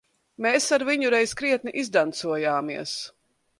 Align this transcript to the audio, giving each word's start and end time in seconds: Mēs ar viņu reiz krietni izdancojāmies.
Mēs 0.45 0.69
ar 0.77 0.85
viņu 0.87 1.11
reiz 1.15 1.35
krietni 1.43 1.75
izdancojāmies. 1.83 2.99